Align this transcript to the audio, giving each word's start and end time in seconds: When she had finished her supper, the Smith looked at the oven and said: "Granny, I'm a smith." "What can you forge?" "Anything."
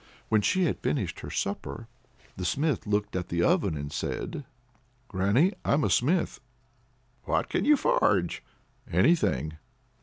When 0.29 0.41
she 0.41 0.63
had 0.63 0.79
finished 0.79 1.19
her 1.19 1.29
supper, 1.29 1.87
the 2.35 2.43
Smith 2.43 2.87
looked 2.87 3.15
at 3.15 3.29
the 3.29 3.43
oven 3.43 3.77
and 3.77 3.91
said: 3.91 4.45
"Granny, 5.07 5.53
I'm 5.63 5.83
a 5.83 5.91
smith." 5.91 6.39
"What 7.25 7.49
can 7.49 7.65
you 7.65 7.77
forge?" 7.77 8.41
"Anything." 8.91 9.57